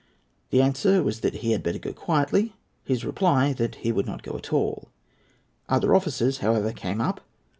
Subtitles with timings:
[0.49, 4.23] The answer was that he had better go quietly; his reply that he would not
[4.23, 4.87] go at all.
[5.69, 7.21] Other officers, however, came up.